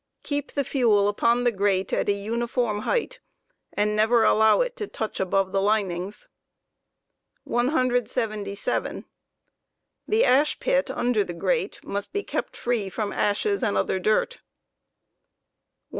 [0.23, 3.19] Keep the fuel upon the grate at ^uniform height,
[3.71, 6.27] and never allow it to touch above the linings.
[7.45, 9.05] Aflbeaooddirt 177.
[10.07, 14.41] The ash pit under the grate must be kept free from ashes and'other dirt 178.